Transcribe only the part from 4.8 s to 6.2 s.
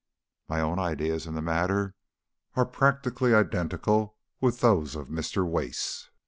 of Mr. Wace.